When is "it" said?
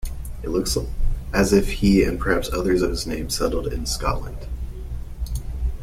0.41-0.49